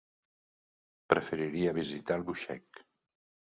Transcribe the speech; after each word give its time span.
Preferiria 1.15 1.75
visitar 1.81 2.19
Albuixec. 2.19 2.85